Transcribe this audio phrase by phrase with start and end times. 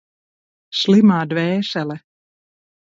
[0.79, 2.01] Slimā dvēsele.